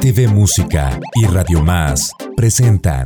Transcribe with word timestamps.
RTV 0.00 0.28
Música 0.28 0.98
y 1.14 1.26
Radio 1.26 1.62
Más 1.62 2.14
presentan 2.34 3.04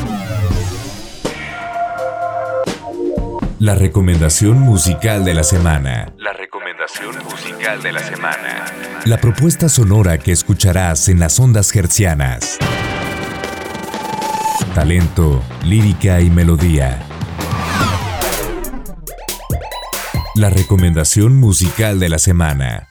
La 3.58 3.74
recomendación 3.74 4.60
musical 4.60 5.24
de 5.24 5.34
la 5.34 5.42
semana. 5.42 6.12
La 6.18 6.32
recomendación 6.32 7.16
musical 7.24 7.82
de 7.82 7.90
la 7.90 7.98
semana. 7.98 8.64
La 9.06 9.18
propuesta 9.18 9.68
sonora 9.68 10.18
que 10.18 10.30
escucharás 10.30 11.08
en 11.08 11.18
las 11.18 11.40
ondas 11.40 11.74
hercianas. 11.74 12.58
Talento, 14.72 15.42
lírica 15.64 16.20
y 16.20 16.30
melodía. 16.30 17.04
La 20.36 20.48
recomendación 20.48 21.40
musical 21.40 21.98
de 21.98 22.08
la 22.08 22.18
semana. 22.20 22.88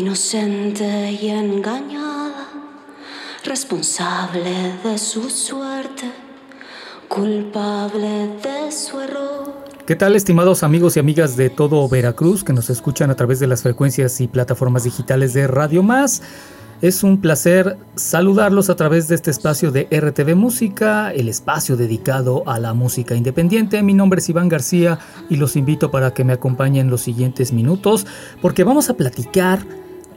Inocente 0.00 1.12
y 1.12 1.28
engañada, 1.28 2.48
responsable 3.44 4.72
de 4.82 4.96
su 4.96 5.28
suerte, 5.28 6.10
culpable 7.06 8.30
de 8.42 8.72
su 8.72 8.98
error. 8.98 9.52
¿Qué 9.86 9.96
tal 9.96 10.16
estimados 10.16 10.62
amigos 10.62 10.96
y 10.96 11.00
amigas 11.00 11.36
de 11.36 11.50
todo 11.50 11.86
Veracruz 11.86 12.44
que 12.44 12.54
nos 12.54 12.70
escuchan 12.70 13.10
a 13.10 13.16
través 13.16 13.40
de 13.40 13.46
las 13.46 13.62
frecuencias 13.62 14.22
y 14.22 14.28
plataformas 14.28 14.84
digitales 14.84 15.34
de 15.34 15.46
Radio 15.46 15.82
Más? 15.82 16.22
Es 16.80 17.02
un 17.02 17.20
placer 17.20 17.76
saludarlos 17.94 18.70
a 18.70 18.76
través 18.76 19.06
de 19.06 19.16
este 19.16 19.30
espacio 19.30 19.70
de 19.70 19.86
RTV 19.90 20.34
Música, 20.34 21.12
el 21.12 21.28
espacio 21.28 21.76
dedicado 21.76 22.42
a 22.46 22.58
la 22.58 22.72
música 22.72 23.14
independiente. 23.14 23.82
Mi 23.82 23.92
nombre 23.92 24.20
es 24.20 24.28
Iván 24.30 24.48
García 24.48 24.98
y 25.28 25.36
los 25.36 25.56
invito 25.56 25.90
para 25.90 26.14
que 26.14 26.24
me 26.24 26.32
acompañen 26.32 26.88
los 26.88 27.02
siguientes 27.02 27.52
minutos 27.52 28.06
porque 28.40 28.64
vamos 28.64 28.88
a 28.88 28.94
platicar 28.94 29.60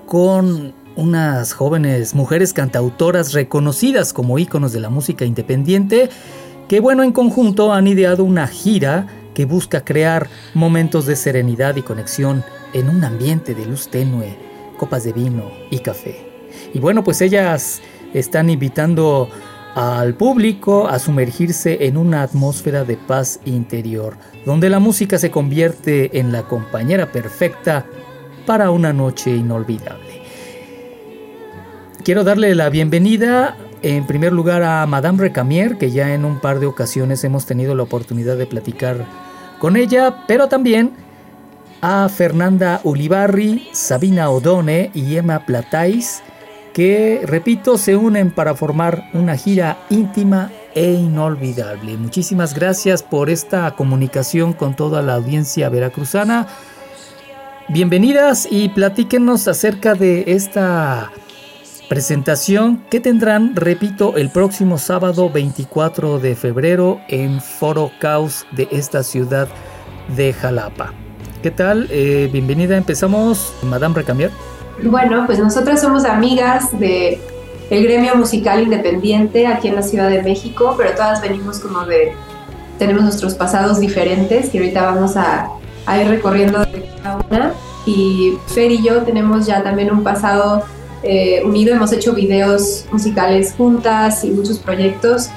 con 0.06 0.74
unas 0.96 1.54
jóvenes 1.54 2.14
mujeres 2.14 2.54
cantautoras 2.54 3.34
reconocidas 3.34 4.14
como 4.14 4.38
íconos 4.38 4.74
de 4.74 4.80
la 4.80 4.90
música 4.90 5.26
independiente 5.26 6.10
que 6.68 6.80
bueno 6.80 7.04
en 7.04 7.12
conjunto 7.12 7.74
han 7.74 7.88
ideado 7.88 8.24
una 8.24 8.48
gira 8.48 9.08
que 9.34 9.46
busca 9.46 9.84
crear 9.84 10.30
momentos 10.54 11.06
de 11.06 11.16
serenidad 11.16 11.76
y 11.76 11.82
conexión 11.82 12.44
en 12.74 12.90
un 12.90 13.04
ambiente 13.04 13.56
de 13.56 13.66
luz 13.66 13.90
tenue, 13.90 14.36
copas 14.78 15.04
de 15.04 15.14
vino 15.14 15.52
y 15.70 15.80
café. 15.80 16.28
Y 16.74 16.80
bueno, 16.80 17.04
pues 17.04 17.22
ellas 17.22 17.82
están 18.14 18.50
invitando 18.50 19.30
al 19.76 20.14
público 20.14 20.88
a 20.88 21.00
sumergirse 21.00 21.86
en 21.88 21.98
una 21.98 22.22
atmósfera 22.22 22.84
de 22.84 22.96
paz 22.96 23.40
interior, 23.46 24.18
donde 24.46 24.70
la 24.70 24.80
música 24.80 25.18
se 25.18 25.32
convierte 25.32 26.20
en 26.20 26.32
la 26.32 26.44
compañera 26.44 27.12
perfecta 27.12 27.86
para 28.46 28.72
una 28.72 28.94
noche 28.94 29.36
inolvidable. 29.36 30.22
Quiero 32.04 32.24
darle 32.24 32.54
la 32.56 32.70
bienvenida 32.70 33.56
en 33.82 34.06
primer 34.08 34.34
lugar 34.34 34.64
a 34.64 34.86
Madame 34.86 35.20
Recamier, 35.20 35.78
que 35.78 35.92
ya 35.92 36.14
en 36.14 36.26
un 36.26 36.40
par 36.40 36.60
de 36.60 36.66
ocasiones 36.66 37.24
hemos 37.24 37.46
tenido 37.46 37.76
la 37.76 37.84
oportunidad 37.84 38.38
de 38.38 38.46
platicar 38.46 39.06
con 39.60 39.78
ella, 39.78 40.26
pero 40.28 40.48
también 40.48 40.94
a 41.82 42.08
Fernanda 42.10 42.80
Ulibarri, 42.84 43.68
Sabina 43.74 44.30
Odone 44.30 44.92
y 44.94 45.18
Emma 45.18 45.46
Platais, 45.46 46.24
que, 46.74 47.22
repito, 47.26 47.78
se 47.78 47.96
unen 47.96 48.32
para 48.32 48.56
formar 48.56 49.10
una 49.14 49.36
gira 49.36 49.78
íntima 49.90 50.52
e 50.76 50.92
inolvidable. 50.92 51.98
Muchísimas 51.98 52.54
gracias 52.54 53.04
por 53.04 53.30
esta 53.30 53.76
comunicación 53.76 54.54
con 54.54 54.76
toda 54.76 55.02
la 55.02 55.16
audiencia 55.16 55.70
veracruzana. 55.70 56.48
Bienvenidas 57.70 58.48
y 58.52 58.70
platíquenos 58.70 59.48
acerca 59.48 59.96
de 59.96 60.26
esta 60.28 61.12
presentación 61.88 62.84
que 62.90 63.00
tendrán, 63.00 63.56
repito, 63.56 64.18
el 64.18 64.30
próximo 64.30 64.78
sábado 64.78 65.30
24 65.30 66.20
de 66.20 66.36
febrero 66.36 67.00
en 67.08 67.42
Foro 67.42 67.92
Caos 68.00 68.46
de 68.52 68.68
esta 68.72 69.02
ciudad 69.02 69.48
de 70.16 70.34
Jalapa. 70.34 70.94
¿Qué 71.42 71.52
tal? 71.52 71.88
Eh, 71.90 72.30
bienvenida, 72.32 72.76
empezamos, 72.76 73.54
Madame 73.64 73.96
Recamier. 73.96 74.32
Bueno, 74.84 75.24
pues 75.26 75.40
nosotras 75.40 75.82
somos 75.82 76.04
amigas 76.04 76.78
de 76.78 77.20
el 77.70 77.84
gremio 77.84 78.16
musical 78.16 78.62
independiente 78.62 79.48
aquí 79.48 79.70
en 79.70 79.76
la 79.76 79.84
Ciudad 79.84 80.10
de 80.10 80.22
México, 80.22 80.76
pero 80.78 80.92
todas 80.96 81.22
venimos 81.22 81.60
como 81.60 81.86
de, 81.86 82.14
tenemos 82.78 83.04
nuestros 83.04 83.36
pasados 83.36 83.80
diferentes 83.80 84.50
que 84.50 84.60
ahorita 84.60 84.84
vamos 84.84 85.16
a, 85.16 85.50
ir 86.00 86.08
recorriendo 86.08 86.66
una. 87.30 87.54
Y 87.86 88.38
Fer 88.48 88.72
y 88.72 88.82
yo 88.82 89.02
tenemos 89.04 89.46
ya 89.46 89.62
también 89.62 89.92
un 89.92 90.04
pasado 90.04 90.64
eh, 91.04 91.42
unido, 91.44 91.76
hemos 91.76 91.92
hecho 91.92 92.14
videos 92.14 92.86
musicales 92.92 93.54
juntas 93.58 94.24
y 94.24 94.32
muchos 94.32 94.60
proyectos. 94.60 95.30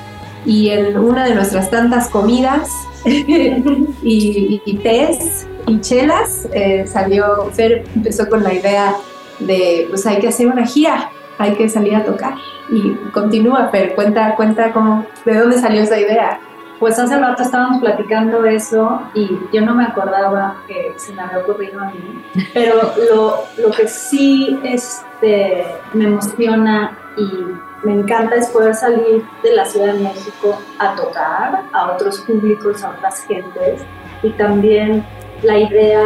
Y 0.45 0.71
en 0.71 0.97
una 0.97 1.25
de 1.25 1.35
nuestras 1.35 1.71
tantas 1.71 2.09
comidas 2.09 2.71
y, 3.05 4.63
y, 4.65 4.77
tés 4.77 5.47
y 5.67 5.81
chelas, 5.81 6.49
eh, 6.53 6.87
salió, 6.87 7.51
Fer 7.53 7.85
empezó 7.97 8.29
con 8.29 8.45
la 8.45 8.55
idea 8.55 8.95
de, 9.41 9.87
pues 9.89 10.07
hay 10.07 10.19
que 10.19 10.29
hacer 10.29 10.47
una 10.47 10.65
gira, 10.65 11.11
hay 11.39 11.55
que 11.55 11.69
salir 11.69 11.97
a 11.97 12.05
tocar. 12.05 12.35
Y 12.71 12.93
continúa, 13.11 13.71
pero 13.73 13.95
cuenta, 13.95 14.35
cuenta 14.37 14.73
cómo, 14.73 15.05
de 15.25 15.39
dónde 15.39 15.59
salió 15.59 15.83
esa 15.83 15.99
idea. 15.99 16.41
Pues 16.79 16.99
hace 16.99 17.19
rato 17.19 17.43
estábamos 17.43 17.81
platicando 17.81 18.45
eso 18.45 19.01
y 19.15 19.39
yo 19.53 19.63
no 19.63 19.75
me 19.75 19.85
acordaba 19.85 20.57
que 20.67 20.93
se 20.97 21.13
me 21.15 21.23
había 21.23 21.39
ocurrido 21.39 21.81
a 21.81 21.87
mí, 21.87 22.23
pero 22.53 22.93
lo, 23.11 23.45
lo 23.57 23.71
que 23.71 23.89
sí 23.89 24.61
este, 24.63 25.67
me 25.95 26.05
emociona 26.05 26.99
y 27.17 27.87
me 27.87 27.93
encanta 27.93 28.37
es 28.37 28.49
poder 28.49 28.75
salir 28.75 29.25
de 29.43 29.55
la 29.55 29.65
Ciudad 29.65 29.95
de 29.95 30.01
México 30.01 30.59
a 30.79 30.95
tocar 30.97 31.63
a 31.73 31.93
otros 31.93 32.21
públicos, 32.21 32.83
a 32.85 32.91
otras 32.91 33.25
gentes 33.27 33.83
y 34.23 34.31
también 34.31 35.05
la 35.43 35.59
idea 35.59 36.03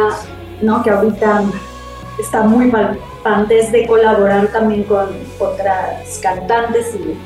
¿no? 0.61 0.83
que 0.83 0.89
ahorita 0.89 1.43
está 2.19 2.43
muy 2.43 2.69
palpante 2.69 3.69
de 3.71 3.87
colaborar 3.87 4.47
también 4.47 4.83
con 4.83 5.09
otras 5.39 6.19
cantantes 6.21 6.95
y 6.95 7.17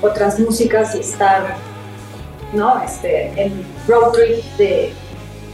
otras 0.00 0.38
músicas 0.38 0.94
y 0.94 1.00
estar 1.00 1.56
¿no? 2.52 2.82
Este, 2.82 3.32
en 3.40 3.64
road 3.86 4.12
trip 4.12 4.44
de, 4.58 4.92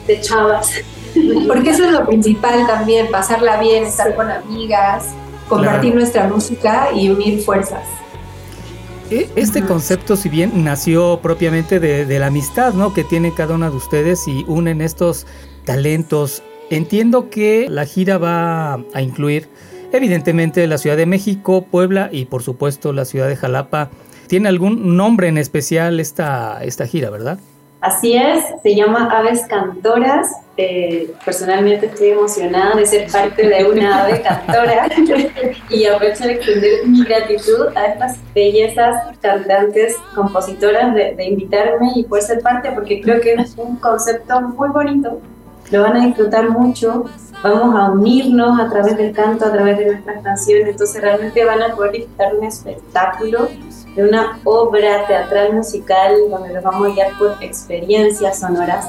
de 0.06 0.20
chavas. 0.20 0.72
Porque 1.48 1.70
eso 1.70 1.84
es 1.84 1.92
lo 1.92 2.06
principal 2.06 2.66
también, 2.66 3.10
pasarla 3.10 3.60
bien, 3.60 3.84
estar 3.84 4.14
con 4.14 4.30
amigas, 4.30 5.08
compartir 5.48 5.92
claro. 5.92 5.96
nuestra 5.96 6.28
música 6.28 6.88
y 6.94 7.08
unir 7.10 7.42
fuerzas. 7.42 7.82
Este 9.36 9.62
concepto, 9.62 10.16
si 10.16 10.30
bien 10.30 10.64
nació 10.64 11.20
propiamente 11.20 11.78
de, 11.78 12.06
de, 12.06 12.18
la 12.18 12.28
amistad 12.28 12.72
¿no? 12.72 12.94
que 12.94 13.04
tiene 13.04 13.34
cada 13.34 13.54
una 13.54 13.68
de 13.68 13.76
ustedes 13.76 14.26
y 14.26 14.42
unen 14.48 14.80
estos 14.80 15.26
talentos, 15.66 16.42
entiendo 16.70 17.28
que 17.28 17.66
la 17.68 17.84
gira 17.84 18.16
va 18.16 18.80
a 18.94 19.02
incluir 19.02 19.50
evidentemente 19.92 20.66
la 20.66 20.78
Ciudad 20.78 20.96
de 20.96 21.06
México, 21.06 21.66
Puebla 21.70 22.08
y 22.10 22.24
por 22.24 22.42
supuesto 22.42 22.92
la 22.92 23.04
ciudad 23.04 23.28
de 23.28 23.36
Jalapa. 23.36 23.90
¿Tiene 24.26 24.48
algún 24.48 24.96
nombre 24.96 25.28
en 25.28 25.38
especial 25.38 26.00
esta, 26.00 26.62
esta 26.62 26.86
gira, 26.86 27.10
verdad? 27.10 27.38
Así 27.82 28.14
es, 28.14 28.44
se 28.62 28.76
llama 28.76 29.10
Aves 29.10 29.44
Cantoras. 29.48 30.30
Eh, 30.56 31.12
personalmente 31.24 31.86
estoy 31.86 32.10
emocionada 32.10 32.76
de 32.76 32.86
ser 32.86 33.10
parte 33.10 33.48
de 33.48 33.64
una 33.64 34.04
ave 34.04 34.22
cantora 34.22 34.86
y 35.68 35.86
aprovecho 35.86 36.24
de 36.24 36.32
extender 36.34 36.86
mi 36.86 37.02
gratitud 37.02 37.68
a 37.74 37.86
estas 37.86 38.18
bellezas 38.34 39.16
cantantes, 39.20 39.96
compositoras 40.14 40.94
de, 40.94 41.16
de 41.16 41.24
invitarme 41.24 41.90
y 41.96 42.04
poder 42.04 42.22
ser 42.22 42.40
parte 42.40 42.70
porque 42.70 43.00
creo 43.00 43.20
que 43.20 43.34
es 43.34 43.54
un 43.56 43.74
concepto 43.76 44.40
muy 44.42 44.68
bonito. 44.68 45.20
Lo 45.72 45.82
van 45.82 45.96
a 45.96 46.06
disfrutar 46.06 46.50
mucho, 46.50 47.06
vamos 47.42 47.74
a 47.74 47.90
unirnos 47.90 48.60
a 48.60 48.68
través 48.68 48.96
del 48.96 49.12
canto, 49.12 49.46
a 49.46 49.52
través 49.52 49.78
de 49.78 49.86
nuestras 49.86 50.22
canciones, 50.22 50.68
entonces 50.68 51.02
realmente 51.02 51.44
van 51.44 51.62
a 51.62 51.74
poder 51.74 51.92
disfrutar 51.92 52.36
un 52.36 52.44
espectáculo 52.44 53.48
de 53.94 54.04
una 54.04 54.38
obra 54.44 55.06
teatral 55.06 55.54
musical 55.54 56.14
donde 56.30 56.54
los 56.54 56.62
vamos 56.62 56.90
a 56.90 56.94
guiar 56.94 57.18
por 57.18 57.36
experiencias 57.40 58.40
sonoras. 58.40 58.88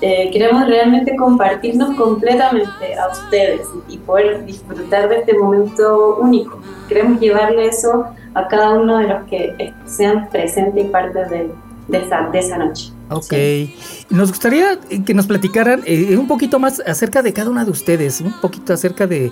Eh, 0.00 0.30
queremos 0.32 0.66
realmente 0.66 1.14
compartirnos 1.14 1.96
completamente 1.96 2.96
a 2.96 3.08
ustedes 3.08 3.68
y 3.88 3.98
poder 3.98 4.44
disfrutar 4.44 5.08
de 5.08 5.18
este 5.18 5.38
momento 5.38 6.16
único. 6.16 6.60
Queremos 6.88 7.20
llevarle 7.20 7.66
eso 7.66 8.06
a 8.34 8.48
cada 8.48 8.72
uno 8.72 8.98
de 8.98 9.08
los 9.08 9.24
que 9.28 9.72
sean 9.86 10.28
presentes 10.28 10.84
y 10.84 10.88
parte 10.88 11.24
de, 11.26 11.50
de, 11.86 11.98
esa, 11.98 12.28
de 12.32 12.38
esa 12.38 12.58
noche. 12.58 12.92
Ok, 13.10 13.28
sí. 13.28 13.76
nos 14.10 14.30
gustaría 14.30 14.78
que 15.06 15.14
nos 15.14 15.26
platicaran 15.26 15.82
eh, 15.84 16.16
un 16.16 16.26
poquito 16.26 16.58
más 16.58 16.80
acerca 16.80 17.22
de 17.22 17.32
cada 17.32 17.50
una 17.50 17.64
de 17.64 17.70
ustedes, 17.70 18.20
un 18.22 18.32
poquito 18.40 18.72
acerca 18.72 19.06
de, 19.06 19.30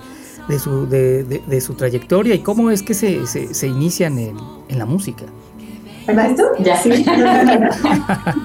de 0.51 0.59
su, 0.59 0.87
de, 0.87 1.23
de- 1.23 1.41
de 1.47 1.61
su 1.61 1.73
trayectoria 1.75 2.35
y 2.35 2.39
cómo 2.39 2.69
es 2.71 2.83
que 2.83 2.93
se, 2.93 3.25
se, 3.25 3.53
se 3.53 3.67
inician 3.67 4.19
en, 4.19 4.35
en 4.67 4.77
la 4.77 4.85
música. 4.85 5.23
¿Verdad 6.05 6.25
esto? 6.31 6.43
Ya. 6.59 6.81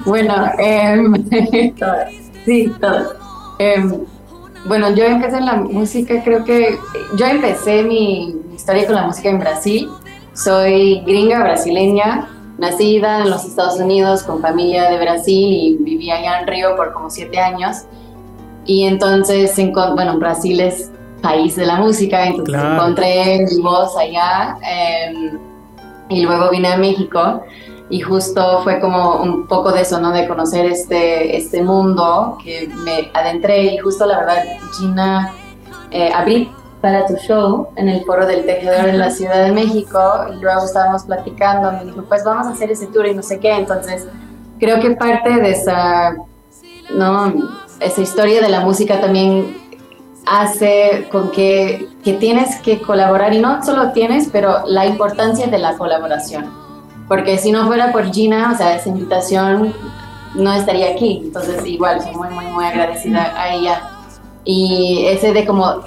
bueno, 0.06 0.34
em, 0.58 1.14
sí, 2.44 2.72
todo. 2.80 3.14
Em, 3.58 3.92
bueno, 4.66 4.94
yo 4.94 5.04
empecé 5.04 5.38
en 5.38 5.46
la 5.46 5.54
música, 5.54 6.22
creo 6.22 6.44
que 6.44 6.76
yo 7.16 7.26
empecé 7.26 7.82
mi 7.82 8.36
historia 8.54 8.86
con 8.86 8.94
la 8.96 9.06
música 9.06 9.28
en 9.30 9.38
Brasil. 9.38 9.88
Soy 10.34 11.00
gringa 11.06 11.40
brasileña, 11.40 12.28
nacida 12.58 13.22
en 13.22 13.30
los 13.30 13.44
Estados 13.44 13.80
Unidos 13.80 14.22
con 14.22 14.40
familia 14.40 14.90
de 14.90 14.98
Brasil 14.98 15.48
y 15.52 15.76
viví 15.82 16.10
allá 16.10 16.40
en 16.40 16.46
Río 16.46 16.76
por 16.76 16.92
como 16.92 17.10
siete 17.10 17.38
años. 17.38 17.78
Y 18.64 18.84
entonces, 18.84 19.54
bueno, 19.94 20.18
Brasil 20.18 20.60
es 20.60 20.90
país 21.22 21.56
de 21.56 21.66
la 21.66 21.76
música, 21.76 22.26
entonces 22.26 22.54
Claro. 22.54 22.74
encontré 22.74 23.46
mi 23.50 23.60
voz 23.62 23.96
allá. 23.96 24.56
em, 24.62 25.38
y 26.08 26.22
luego 26.22 26.50
vine 26.50 26.68
a 26.68 26.76
México 26.76 27.42
y 27.90 28.00
justo 28.00 28.60
fue 28.62 28.78
como 28.80 29.16
un 29.22 29.46
poco 29.46 29.72
de 29.72 29.80
eso, 29.82 30.00
¿no? 30.00 30.12
De 30.12 30.26
conocer 30.28 30.66
este, 30.66 31.36
este 31.36 31.62
mundo 31.62 32.38
que 32.42 32.68
me 32.84 33.10
adentré 33.14 33.62
y 33.74 33.78
justo 33.78 34.06
la 34.06 34.18
verdad, 34.18 34.42
Gina, 34.78 35.32
eh, 35.90 36.10
abrí 36.14 36.50
para 36.80 37.06
tu 37.06 37.16
show 37.16 37.68
en 37.76 37.88
el 37.88 38.04
foro 38.04 38.26
del 38.26 38.44
tejedor 38.44 38.88
en 38.88 38.98
la 38.98 39.10
Ciudad 39.10 39.44
de 39.44 39.52
México 39.52 39.98
y 40.32 40.40
luego 40.40 40.64
estábamos 40.64 41.02
platicando, 41.04 41.72
me 41.72 41.84
dijo, 41.86 42.02
pues 42.08 42.22
vamos 42.24 42.46
a 42.46 42.50
hacer 42.50 42.70
ese 42.70 42.86
tour 42.86 43.06
y 43.06 43.14
no 43.14 43.22
sé 43.22 43.40
qué, 43.40 43.52
entonces 43.56 44.06
creo 44.60 44.78
que 44.80 44.90
parte 44.90 45.30
de 45.30 45.50
esa, 45.50 46.14
¿no? 46.94 47.32
Esa 47.80 48.00
historia 48.00 48.40
de 48.40 48.48
la 48.48 48.60
música 48.60 49.00
también 49.00 49.56
hace 50.26 51.08
con 51.10 51.30
que, 51.30 51.88
que 52.04 52.14
tienes 52.14 52.56
que 52.56 52.80
colaborar 52.82 53.32
y 53.32 53.38
no 53.38 53.64
solo 53.64 53.92
tienes, 53.92 54.28
pero 54.30 54.66
la 54.66 54.86
importancia 54.86 55.46
de 55.46 55.58
la 55.58 55.76
colaboración. 55.76 56.52
Porque 57.08 57.38
si 57.38 57.52
no 57.52 57.66
fuera 57.66 57.92
por 57.92 58.12
Gina, 58.12 58.50
o 58.52 58.56
sea, 58.56 58.74
esa 58.74 58.88
invitación 58.88 59.72
no 60.34 60.52
estaría 60.52 60.90
aquí. 60.90 61.22
Entonces, 61.24 61.64
igual, 61.64 62.02
soy 62.02 62.14
muy, 62.16 62.28
muy, 62.30 62.46
muy 62.46 62.64
agradecida 62.64 63.32
a 63.40 63.54
ella. 63.54 63.80
Y 64.44 65.06
ese 65.06 65.32
de 65.32 65.46
como, 65.46 65.82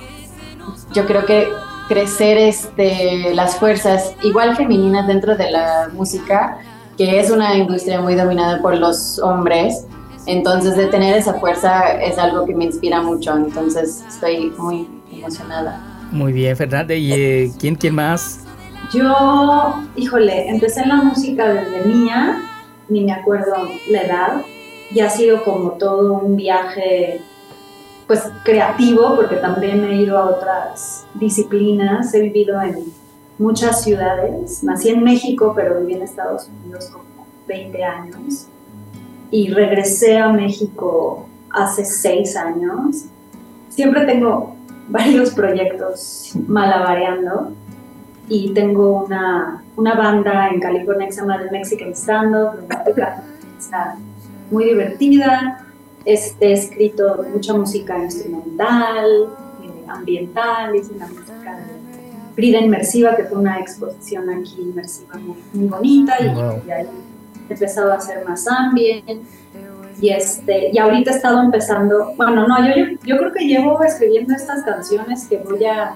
yo 0.94 1.06
creo 1.06 1.25
que 1.25 1.50
crecer 1.89 2.38
este, 2.38 3.33
las 3.33 3.57
fuerzas, 3.57 4.13
igual 4.24 4.56
femeninas 4.56 5.07
dentro 5.07 5.35
de 5.35 5.51
la 5.51 5.89
música, 5.94 6.59
que 6.97 7.19
es 7.19 7.31
una 7.31 7.56
industria 7.56 8.00
muy 8.00 8.15
dominada 8.15 8.62
por 8.62 8.77
los 8.77 9.19
hombres, 9.19 9.85
entonces, 10.25 10.75
de 10.75 10.88
tener 10.88 11.18
esa 11.18 11.33
fuerza 11.36 11.94
es 12.01 12.18
algo 12.18 12.45
que 12.45 12.54
me 12.54 12.66
inspira 12.66 13.01
mucho. 13.01 13.36
Entonces, 13.36 14.04
estoy 14.07 14.51
muy 14.57 14.88
emocionada. 15.12 16.07
Muy 16.12 16.33
bien, 16.33 16.56
Fernanda. 16.56 16.94
¿Y 16.94 17.13
eh, 17.13 17.51
quién, 17.60 17.75
quién 17.75 17.95
más? 17.95 18.45
Yo, 18.94 19.83
híjole, 19.95 20.50
empecé 20.50 20.81
en 20.81 20.89
la 20.89 20.95
música 20.95 21.48
desde 21.54 21.86
niña, 21.86 22.42
ni 22.88 23.04
me 23.04 23.12
acuerdo 23.12 23.56
la 23.89 24.01
edad, 24.01 24.42
y 24.92 25.00
ha 25.01 25.10
sido 25.10 25.44
como 25.44 25.71
todo 25.74 26.13
un 26.13 26.36
viaje, 26.36 27.21
pues 28.07 28.24
creativo, 28.44 29.16
porque 29.16 29.36
también 29.36 29.83
he 29.83 30.01
ido 30.01 30.18
a 30.18 30.25
otras 30.25 31.06
disciplinas, 31.13 32.12
he 32.16 32.21
vivido 32.21 32.60
en 32.62 32.86
muchas 33.38 33.83
ciudades, 33.83 34.63
nací 34.63 34.89
en 34.89 35.04
México, 35.04 35.54
pero 35.56 35.80
viví 35.81 35.94
en 35.94 36.01
Estados 36.01 36.50
Unidos 36.63 36.89
como 36.92 37.27
20 37.48 37.83
años, 37.83 38.48
y 39.31 39.49
regresé 39.49 40.17
a 40.17 40.29
México 40.29 41.25
hace 41.51 41.85
6 41.85 42.35
años. 42.35 43.05
Siempre 43.69 44.05
tengo 44.05 44.55
varios 44.87 45.31
proyectos 45.31 46.31
malabareando 46.47 47.51
y 48.27 48.53
tengo 48.53 49.03
una, 49.05 49.63
una 49.75 49.95
banda 49.95 50.49
en 50.49 50.59
California 50.59 51.07
que 51.07 51.13
se 51.13 51.21
llama 51.21 51.39
The 51.43 51.51
Mexican 51.51 51.91
Stand 51.95 52.35
Up, 52.35 52.55
donde 52.55 52.75
toca- 52.85 53.23
está 53.57 53.95
muy 54.51 54.65
divertida. 54.65 55.65
Este, 56.05 56.47
he 56.47 56.53
escrito 56.53 57.23
mucha 57.33 57.53
música 57.53 57.97
instrumental, 57.99 59.05
eh, 59.63 59.85
ambiental, 59.87 60.75
hice 60.75 60.93
una 60.93 61.07
música 61.07 61.55
de 61.57 61.63
Brida 62.35 62.59
Inmersiva, 62.59 63.15
que 63.15 63.25
fue 63.25 63.37
una 63.37 63.59
exposición 63.59 64.29
aquí 64.29 64.55
inmersiva 64.61 65.15
muy, 65.19 65.35
muy 65.53 65.67
bonita 65.67 66.13
y, 66.21 66.29
Wow. 66.33 66.61
y 66.67 66.71
ahí 66.71 66.87
empezado 67.49 67.91
a 67.91 67.95
hacer 67.95 68.25
más 68.27 68.47
ambient. 68.47 69.23
Y, 70.01 70.09
este, 70.11 70.69
y 70.71 70.77
ahorita 70.77 71.11
he 71.11 71.15
estado 71.15 71.41
empezando, 71.41 72.13
bueno, 72.15 72.47
no, 72.47 72.65
yo, 72.65 72.73
yo, 72.75 72.97
yo 73.03 73.17
creo 73.17 73.33
que 73.33 73.45
llevo 73.45 73.83
escribiendo 73.83 74.33
estas 74.33 74.63
canciones 74.63 75.27
que 75.27 75.37
voy 75.37 75.65
a 75.65 75.95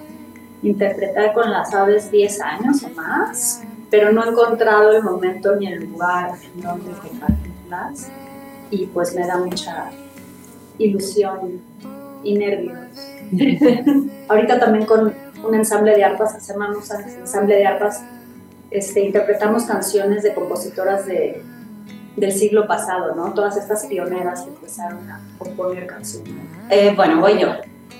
interpretar 0.61 1.33
con 1.33 1.49
las 1.51 1.73
aves 1.73 2.11
10 2.11 2.41
años 2.41 2.83
o 2.83 2.89
más, 2.89 3.61
pero 3.89 4.11
no 4.11 4.25
he 4.25 4.29
encontrado 4.29 4.91
el 4.91 5.03
momento 5.03 5.55
ni 5.55 5.67
el 5.67 5.85
lugar 5.85 6.31
en 6.55 6.61
donde 6.61 6.91
compartirlas 6.91 8.09
y 8.71 8.87
pues 8.87 9.13
me 9.13 9.25
da 9.27 9.37
mucha 9.37 9.89
ilusión 10.77 11.61
y 12.23 12.37
nervios. 12.37 13.11
Ahorita 14.27 14.59
también 14.59 14.85
con 14.85 15.13
un 15.45 15.55
ensamble 15.55 15.95
de 15.95 16.03
arpas, 16.03 16.35
hacemos 16.35 16.89
un 16.89 17.19
ensamble 17.19 17.55
de 17.55 17.65
arpas, 17.65 18.03
este, 18.73 19.01
interpretamos 19.01 19.63
canciones 19.63 20.23
de 20.23 20.33
compositoras 20.33 21.05
de, 21.05 21.41
del 22.15 22.31
siglo 22.31 22.67
pasado, 22.67 23.15
¿no? 23.15 23.33
Todas 23.33 23.57
estas 23.57 23.85
pioneras 23.85 24.41
que 24.41 24.49
empezaron 24.49 25.09
a 25.09 25.21
componer 25.37 25.87
canciones. 25.87 26.33
Eh, 26.69 26.93
bueno, 26.95 27.19
voy 27.21 27.39
yo. 27.39 27.49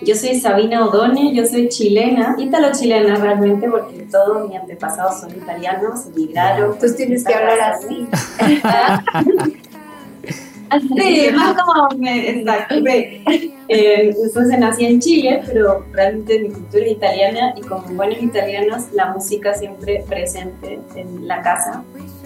Yo 0.01 0.15
soy 0.15 0.39
Sabina 0.39 0.85
Odone, 0.85 1.33
yo 1.33 1.45
soy 1.45 1.69
chilena, 1.69 2.35
ítalo-chilena 2.37 3.15
realmente, 3.15 3.69
porque 3.69 4.07
todos 4.11 4.49
mis 4.49 4.59
antepasados 4.59 5.21
son 5.21 5.31
italianos, 5.31 6.07
emigraron. 6.07 6.73
Entonces 6.73 6.97
tienes 6.97 7.23
que 7.23 7.33
hablar 7.33 7.59
así. 7.61 8.07
Sí, 10.81 11.27
más 11.35 11.55
como 11.61 11.87
me, 11.99 12.29
exacto. 12.29 12.75
Eh, 13.67 14.13
entonces 14.23 14.59
nací 14.59 14.85
en 14.85 14.99
Chile, 14.99 15.41
pero 15.45 15.85
realmente 15.91 16.39
mi 16.39 16.49
cultura 16.49 16.85
es 16.85 16.91
italiana 16.91 17.53
y 17.55 17.61
como 17.61 17.83
buenos 17.93 18.21
italianos 18.21 18.83
la 18.93 19.13
música 19.13 19.53
siempre 19.53 20.03
presente 20.07 20.79
en 20.95 21.27
la 21.27 21.41
casa. 21.41 21.83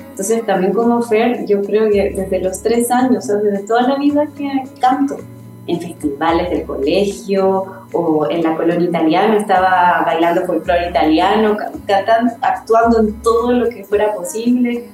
Entonces 0.09 0.45
también 0.45 0.73
como 0.73 1.01
Fer, 1.03 1.45
yo 1.45 1.61
creo 1.61 1.89
que 1.91 2.09
desde 2.15 2.39
los 2.41 2.61
tres 2.63 2.89
años, 2.89 3.25
o 3.25 3.27
sea, 3.27 3.35
desde 3.37 3.65
toda 3.67 3.83
la 3.83 3.95
vida 3.97 4.25
que 4.35 4.49
canto, 4.81 5.17
en 5.67 5.81
festivales 5.81 6.49
del 6.49 6.63
colegio 6.63 7.65
o 7.91 8.25
en 8.31 8.41
la 8.41 8.55
colonia 8.55 8.87
italiana, 8.87 9.37
estaba 9.37 10.01
bailando 10.05 10.45
folclore 10.45 10.89
italiano, 10.89 11.57
ca- 11.57 11.71
cantando, 11.85 12.33
actuando 12.41 12.99
en 13.01 13.13
todo 13.21 13.51
lo 13.51 13.69
que 13.69 13.83
fuera 13.83 14.13
posible. 14.15 14.85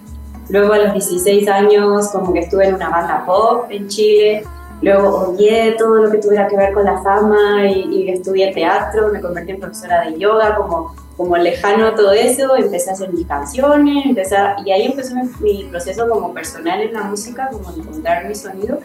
Luego 0.49 0.73
a 0.73 0.77
los 0.77 0.93
16 0.93 1.47
años 1.47 2.09
como 2.09 2.33
que 2.33 2.39
estuve 2.39 2.67
en 2.67 2.75
una 2.75 2.89
banda 2.89 3.23
pop 3.25 3.65
en 3.69 3.87
Chile. 3.87 4.43
Luego 4.81 5.09
odié 5.29 5.75
todo 5.77 5.95
lo 5.95 6.11
que 6.11 6.17
tuviera 6.17 6.47
que 6.47 6.57
ver 6.57 6.73
con 6.73 6.83
la 6.83 7.01
fama 7.01 7.65
y, 7.67 7.83
y 7.89 8.09
estudié 8.09 8.53
teatro, 8.53 9.07
me 9.13 9.21
convertí 9.21 9.51
en 9.51 9.59
profesora 9.61 10.01
de 10.01 10.19
yoga, 10.19 10.55
como, 10.57 10.93
como 11.15 11.37
lejano 11.37 11.93
todo 11.95 12.11
eso, 12.11 12.57
empecé 12.57 12.89
a 12.89 12.93
hacer 12.93 13.13
mis 13.13 13.25
canciones, 13.25 14.05
empecé 14.07 14.35
a- 14.35 14.57
y 14.65 14.71
ahí 14.71 14.87
empezó 14.87 15.15
mi, 15.15 15.21
mi 15.39 15.63
proceso 15.69 16.07
como 16.09 16.33
personal 16.33 16.81
en 16.81 16.93
la 16.93 17.03
música, 17.03 17.49
como 17.49 17.69
encontrar 17.73 18.27
mi 18.27 18.35
sonido. 18.35 18.79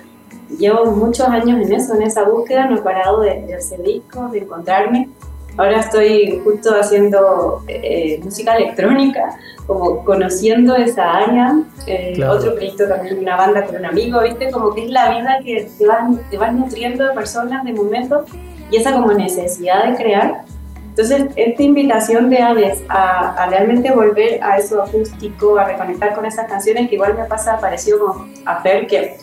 Llevo 0.57 0.87
muchos 0.93 1.27
años 1.29 1.61
en 1.67 1.73
eso, 1.73 1.95
en 1.95 2.03
esa 2.03 2.23
búsqueda, 2.23 2.67
no 2.67 2.77
he 2.77 2.81
parado 2.83 3.21
de, 3.23 3.43
de 3.43 3.55
hacer 3.57 3.83
discos, 3.83 4.31
de 4.31 4.38
encontrarme. 4.38 5.09
Ahora 5.59 5.81
estoy 5.81 6.41
justo 6.45 6.71
haciendo 6.75 7.62
eh, 7.67 8.21
música 8.23 8.57
electrónica, 8.57 9.37
como 9.67 10.05
conociendo 10.05 10.77
esa 10.77 11.17
área. 11.17 11.61
Eh, 11.87 12.12
Claro. 12.15 12.35
Otro 12.35 12.55
proyecto 12.55 12.88
también, 12.88 13.19
una 13.19 13.37
banda 13.37 13.65
con 13.65 13.77
un 13.77 13.85
amigo, 13.85 14.21
¿viste? 14.23 14.50
Como 14.50 14.73
que 14.75 14.85
es 14.85 14.91
la 14.91 15.11
vida 15.11 15.41
que 15.45 15.69
te 15.77 15.87
vas, 15.87 16.05
te 16.31 16.38
vas 16.38 16.55
nutriendo 16.55 17.07
de 17.09 17.12
personas, 17.12 17.65
de 17.65 17.73
momentos, 17.73 18.27
y 18.71 18.77
esa 18.77 18.93
como 18.93 19.12
necesidad 19.12 19.91
de 19.91 19.97
crear. 19.97 20.45
Entonces, 20.91 21.27
esta 21.37 21.62
invitación 21.62 22.29
de 22.31 22.38
Aves 22.38 22.83
a, 22.88 23.35
a 23.43 23.47
realmente 23.50 23.91
volver 23.93 24.43
a 24.43 24.59
eso 24.59 24.83
acústico, 24.83 25.59
a 25.59 25.65
reconectar 25.65 26.15
con 26.15 26.25
esas 26.27 26.49
canciones, 26.49 26.88
que 26.88 26.97
igual 26.97 27.15
me 27.15 27.25
pasa 27.25 27.59
parecido 27.61 27.99
con 28.00 28.33
a 28.47 28.61
Fer, 28.62 28.87
que 28.87 29.17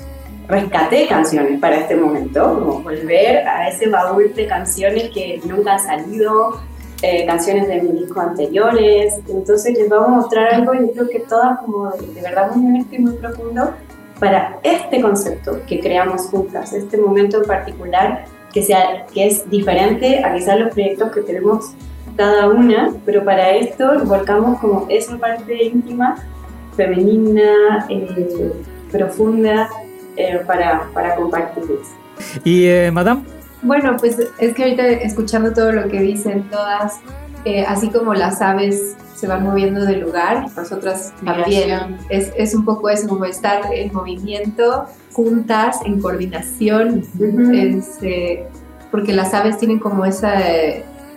rescaté 0.48 1.08
canciones 1.08 1.60
para 1.60 1.78
este 1.78 1.96
momento, 1.96 2.60
como 2.60 2.80
volver 2.82 3.48
a 3.48 3.70
ese 3.70 3.90
baúl 3.90 4.34
de 4.34 4.48
canciones 4.48 5.10
que 5.10 5.42
nunca 5.46 5.74
han 5.74 5.80
salido, 5.80 6.62
eh, 7.02 7.26
canciones 7.26 7.68
de 7.68 7.82
mis 7.82 8.02
discos 8.02 8.18
anteriores. 8.18 9.16
Entonces 9.28 9.78
les 9.78 9.90
vamos 9.90 10.08
a 10.08 10.12
mostrar 10.12 10.54
algo, 10.54 10.74
yo 10.74 10.92
creo 10.92 11.10
que 11.10 11.20
todas 11.22 11.60
como 11.60 11.92
de, 11.92 12.08
de 12.08 12.22
verdad 12.22 12.56
muy 12.56 12.68
honesto 12.68 12.96
y 12.96 13.00
muy 13.00 13.14
profundo 13.14 13.74
para 14.20 14.60
este 14.64 15.02
concepto 15.02 15.60
que 15.68 15.80
creamos 15.80 16.24
juntas, 16.28 16.74
este 16.74 16.98
momento 16.98 17.38
en 17.38 17.44
particular 17.44 18.26
que, 18.54 18.64
sea, 18.64 19.06
que 19.14 19.28
es 19.28 19.50
diferente 19.50 20.24
a 20.24 20.34
quizás 20.34 20.58
los 20.58 20.74
proyectos 20.74 21.12
que 21.12 21.22
tenemos 21.22 21.74
cada 22.16 22.48
una, 22.48 22.94
pero 23.06 23.26
para 23.26 23.52
esto 23.52 24.06
volcamos 24.06 24.60
como 24.60 24.86
esa 24.90 25.18
parte 25.18 25.66
íntima, 25.66 26.16
femenina, 26.78 27.86
eh, 27.90 28.54
profunda, 28.90 29.70
eh, 30.18 30.42
para, 30.46 30.90
para 30.94 31.16
compartir 31.16 31.64
eso. 31.64 32.42
Y, 32.44 32.66
eh, 32.66 32.92
Madame, 32.92 33.24
Bueno, 33.62 33.98
pues 33.98 34.18
es 34.40 34.54
que 34.54 34.64
ahorita 34.64 34.88
escuchando 34.88 35.54
todo 35.54 35.72
lo 35.72 35.88
que 35.88 36.00
dicen 36.00 36.44
todas, 36.50 37.00
eh, 37.44 37.66
así 37.68 37.90
como 37.90 38.14
las 38.14 38.42
aves 38.42 38.96
se 39.16 39.28
van 39.28 39.44
moviendo 39.44 39.86
de 39.86 39.98
lugar, 39.98 40.48
nosotras 40.56 41.14
también. 41.24 41.98
Es, 42.10 42.32
es 42.36 42.54
un 42.54 42.66
poco 42.66 42.90
eso, 42.90 43.08
como 43.08 43.26
estar 43.26 43.74
en 43.74 43.94
movimiento, 43.94 44.86
juntas, 45.14 45.80
en 45.86 46.02
coordinación, 46.02 47.04
este, 47.54 48.46
porque 48.92 49.14
las 49.14 49.34
aves 49.34 49.58
tienen 49.58 49.80
como 49.80 50.06
esa, 50.06 50.34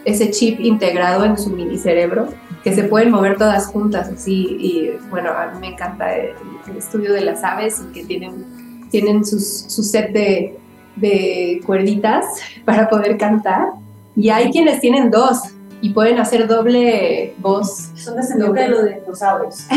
ese 0.05 0.31
chip 0.31 0.61
integrado 0.61 1.25
en 1.25 1.37
su 1.37 1.51
mini 1.51 1.77
cerebro 1.77 2.29
que 2.63 2.75
se 2.75 2.85
pueden 2.85 3.11
mover 3.11 3.37
todas 3.37 3.67
juntas 3.67 4.09
así 4.09 4.57
y 4.61 4.91
bueno, 5.11 5.31
a 5.31 5.53
mí 5.53 5.61
me 5.61 5.69
encanta 5.69 6.15
el, 6.15 6.35
el 6.69 6.77
estudio 6.77 7.13
de 7.13 7.23
las 7.23 7.45
aves 7.45 7.83
y 7.89 7.93
que 7.93 8.05
tienen, 8.05 8.45
tienen 8.91 9.25
sus, 9.25 9.65
su 9.69 9.83
set 9.83 10.13
de, 10.13 10.59
de 10.97 11.61
cuerditas 11.65 12.25
para 12.65 12.89
poder 12.89 13.17
cantar 13.19 13.69
y 14.17 14.31
hay 14.31 14.51
quienes 14.51 14.81
tienen 14.81 15.11
dos 15.11 15.55
y 15.81 15.91
pueden 15.91 16.19
hacer 16.19 16.49
doble 16.49 17.35
voz. 17.39 17.91
Son 17.95 18.17
descendientes 18.17 18.69
de 18.69 18.69
los 18.69 18.85
dinosaurios. 18.85 19.67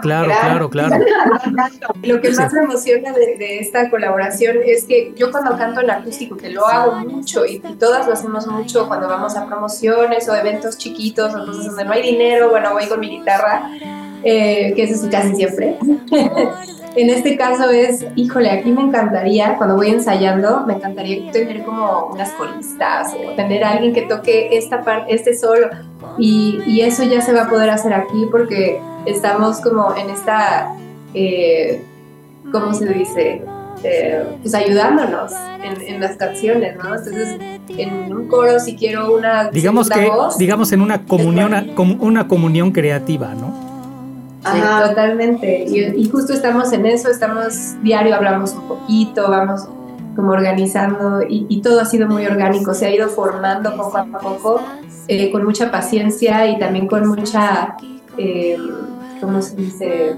Claro, 0.00 0.30
claro, 0.30 0.70
claro. 0.70 1.04
Lo 2.02 2.20
que 2.20 2.30
más 2.30 2.52
me 2.52 2.60
emociona 2.60 3.12
de, 3.12 3.36
de 3.36 3.58
esta 3.58 3.90
colaboración 3.90 4.58
es 4.64 4.84
que 4.84 5.12
yo 5.16 5.30
cuando 5.32 5.56
canto 5.56 5.80
en 5.80 5.90
acústico, 5.90 6.36
que 6.36 6.50
lo 6.50 6.66
hago 6.66 6.96
mucho 7.00 7.44
y, 7.44 7.56
y 7.56 7.74
todas 7.74 8.06
lo 8.06 8.12
hacemos 8.12 8.46
mucho 8.46 8.86
cuando 8.86 9.08
vamos 9.08 9.36
a 9.36 9.46
promociones 9.46 10.28
o 10.28 10.36
eventos 10.36 10.78
chiquitos 10.78 11.34
o 11.34 11.46
cosas 11.46 11.66
donde 11.66 11.84
no 11.84 11.92
hay 11.92 12.02
dinero, 12.02 12.50
bueno, 12.50 12.72
voy 12.72 12.86
con 12.86 13.00
mi 13.00 13.08
guitarra, 13.18 13.70
eh, 14.22 14.72
que 14.76 14.84
eso 14.84 15.04
es 15.04 15.10
casi 15.10 15.34
siempre. 15.34 15.78
En 16.98 17.10
este 17.10 17.36
caso 17.36 17.70
es, 17.70 18.04
híjole, 18.16 18.50
aquí 18.50 18.72
me 18.72 18.82
encantaría, 18.82 19.56
cuando 19.56 19.76
voy 19.76 19.88
ensayando, 19.90 20.64
me 20.66 20.74
encantaría 20.74 21.30
tener 21.30 21.62
como 21.62 22.06
unas 22.12 22.30
colistas 22.30 23.14
o 23.14 23.36
tener 23.36 23.62
a 23.62 23.70
alguien 23.72 23.92
que 23.92 24.02
toque 24.02 24.56
esta 24.56 24.82
parte, 24.82 25.14
este 25.14 25.34
solo. 25.34 25.68
Y, 26.18 26.60
y 26.66 26.80
eso 26.80 27.04
ya 27.04 27.20
se 27.20 27.32
va 27.32 27.42
a 27.42 27.48
poder 27.48 27.70
hacer 27.70 27.92
aquí 27.92 28.26
porque 28.30 28.80
estamos 29.06 29.60
como 29.60 29.94
en 29.96 30.10
esta, 30.10 30.74
eh, 31.14 31.84
¿cómo 32.50 32.74
se 32.74 32.92
dice? 32.92 33.42
Eh, 33.84 34.24
pues 34.42 34.54
ayudándonos 34.54 35.32
en, 35.62 35.80
en, 35.94 36.00
las 36.00 36.16
canciones, 36.16 36.76
¿no? 36.76 36.96
Entonces, 36.96 37.38
en 37.68 38.12
un 38.12 38.26
coro, 38.26 38.58
si 38.58 38.74
quiero 38.74 39.14
una 39.14 39.50
digamos 39.50 39.88
que 39.88 40.08
voz, 40.08 40.36
digamos 40.36 40.72
en 40.72 40.80
una 40.80 41.04
comunión 41.04 41.72
una 42.00 42.26
comunión 42.26 42.72
creativa, 42.72 43.34
¿no? 43.34 43.57
Sí, 44.44 44.60
totalmente. 44.88 45.64
Y, 45.64 45.80
y, 46.00 46.08
justo 46.08 46.32
estamos 46.32 46.72
en 46.72 46.86
eso, 46.86 47.10
estamos 47.10 47.74
diario, 47.82 48.14
hablamos 48.14 48.54
un 48.54 48.68
poquito, 48.68 49.28
vamos 49.28 49.68
como 50.18 50.32
organizando 50.32 51.22
y, 51.22 51.46
y 51.48 51.62
todo 51.62 51.80
ha 51.80 51.84
sido 51.84 52.08
muy 52.08 52.26
orgánico, 52.26 52.74
se 52.74 52.86
ha 52.86 52.90
ido 52.94 53.08
formando 53.08 53.76
poco 53.76 53.98
a 53.98 54.04
poco, 54.04 54.60
eh, 55.06 55.30
con 55.30 55.44
mucha 55.44 55.70
paciencia 55.70 56.46
y 56.48 56.58
también 56.58 56.88
con 56.88 57.06
mucha, 57.06 57.76
eh, 58.16 58.58
¿cómo 59.20 59.40
se 59.40 59.54
dice? 59.54 60.16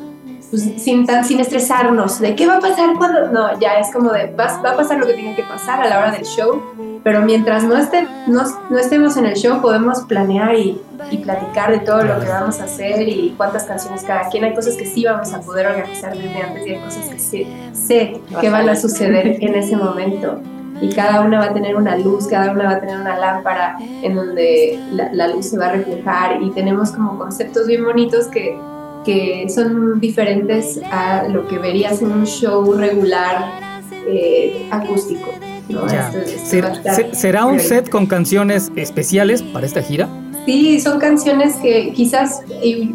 Pues 0.48 0.62
sin, 0.78 1.06
tan, 1.06 1.24
sin 1.24 1.38
estresarnos 1.38 2.18
de 2.18 2.34
qué 2.34 2.46
va 2.46 2.56
a 2.56 2.60
pasar 2.60 2.96
cuando... 2.96 3.28
No, 3.28 3.60
ya 3.60 3.74
es 3.74 3.92
como 3.92 4.10
de 4.10 4.34
va, 4.34 4.60
va 4.64 4.70
a 4.70 4.76
pasar 4.76 4.98
lo 4.98 5.06
que 5.06 5.12
tiene 5.12 5.36
que 5.36 5.42
pasar 5.42 5.80
a 5.80 5.88
la 5.88 5.98
hora 5.98 6.10
del 6.12 6.24
show, 6.24 6.62
pero 7.02 7.23
mientras 7.23 7.64
no, 7.64 7.76
esté, 7.76 8.07
no, 8.26 8.42
no 8.69 8.78
estemos 8.78 9.16
en 9.16 9.26
el 9.26 9.35
show 9.35 9.61
podemos 9.61 10.00
planear 10.00 10.54
y, 10.54 10.80
y, 11.11 11.19
platicar 11.19 11.71
de 11.71 11.78
todo 11.80 12.02
lo 12.02 12.21
que 12.21 12.28
vamos 12.28 12.61
a 12.61 12.64
hacer 12.64 13.09
y 13.09 13.35
cuántas 13.37 13.64
canciones 13.64 14.02
cada 14.02 14.28
quien. 14.28 14.45
Hay 14.45 14.54
cosas 14.54 14.76
que 14.76 14.87
sí 14.87 15.04
vamos 15.04 15.33
a 15.33 15.40
poder 15.40 15.66
organizar 15.66 16.16
desde 16.16 16.42
antes 16.42 16.66
y 16.66 16.71
hay 16.71 16.80
cosas 16.80 17.09
que 17.09 17.19
sí, 17.19 17.47
sé 17.73 18.21
que 18.40 18.50
van 18.50 18.69
a 18.69 18.76
suceder 18.76 19.38
en 19.40 19.54
ese 19.54 19.76
momento. 19.76 20.40
Y 20.83 20.88
cada 20.90 21.21
una 21.21 21.38
va 21.40 21.47
a 21.47 21.52
tener 21.52 21.76
una 21.76 21.97
luz, 21.97 22.26
cada 22.26 22.52
una 22.52 22.64
va 22.64 22.71
a 22.71 22.80
tener 22.80 22.99
una 22.99 23.19
lámpara 23.19 23.76
en 23.80 24.14
donde 24.14 24.80
la, 24.92 25.12
la 25.12 25.28
luz 25.28 25.47
se 25.47 25.59
va 25.59 25.66
a 25.66 25.73
reflejar 25.73 26.42
y 26.42 26.50
tenemos 26.52 26.90
como 26.92 27.19
conceptos 27.19 27.66
bien 27.66 27.85
bonitos 27.85 28.28
que, 28.28 28.59
que 29.04 29.47
son 29.50 30.00
diferentes 30.00 30.80
a 30.90 31.28
lo 31.28 31.47
que 31.49 31.59
verías 31.59 32.00
en 32.00 32.12
un 32.12 32.26
show 32.26 32.73
regular 32.73 33.61
eh, 34.07 34.69
acústico. 34.71 35.30
¿No? 35.70 35.86
Ya. 35.88 36.10
Esto, 36.10 36.56
esto 36.84 37.14
¿Será 37.14 37.46
un 37.46 37.60
set 37.60 37.88
con 37.88 38.06
canciones 38.06 38.70
especiales 38.76 39.42
para 39.42 39.66
esta 39.66 39.82
gira? 39.82 40.08
Sí, 40.46 40.80
son 40.80 40.98
canciones 40.98 41.56
que 41.56 41.92
quizás 41.92 42.40